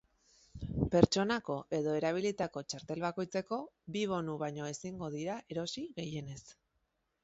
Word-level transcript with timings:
Pertsonako 0.95 1.57
edo 1.81 1.93
erabilitako 1.99 2.65
txartel 2.73 3.05
bakoitzeko 3.05 3.63
bi 3.97 4.07
bonu 4.17 4.39
baino 4.47 4.75
ezingo 4.75 5.15
dira 5.21 5.41
erosi 5.57 5.91
gehienez. 6.03 6.45